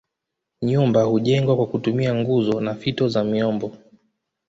Nyumba 0.61 1.03
hujengwa 1.03 1.55
kwa 1.55 1.67
kutumia 1.67 2.15
nguzo 2.15 2.61
na 2.61 2.75
fito 2.75 3.07
za 3.09 3.23
miombo 3.23 3.77